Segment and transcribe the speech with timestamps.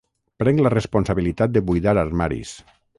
[0.43, 2.59] Prenc la responsabilitat de buidar armaris.